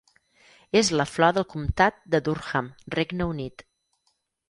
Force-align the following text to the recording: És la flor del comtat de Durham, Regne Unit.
És 0.81 0.89
la 1.01 1.05
flor 1.17 1.35
del 1.39 1.47
comtat 1.53 2.01
de 2.17 2.25
Durham, 2.31 2.73
Regne 2.99 3.33
Unit. 3.37 3.69